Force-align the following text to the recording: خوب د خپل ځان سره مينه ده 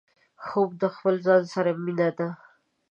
خوب 0.45 0.69
د 0.81 0.83
خپل 0.95 1.15
ځان 1.25 1.43
سره 1.53 1.69
مينه 1.83 2.09
ده 2.17 2.27